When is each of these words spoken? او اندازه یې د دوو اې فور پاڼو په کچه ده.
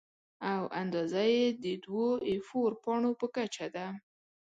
او 0.53 0.61
اندازه 0.81 1.23
یې 1.35 1.45
د 1.63 1.65
دوو 1.85 2.07
اې 2.27 2.35
فور 2.47 2.71
پاڼو 2.83 3.11
په 3.19 3.27
کچه 3.35 3.67
ده. 3.75 3.87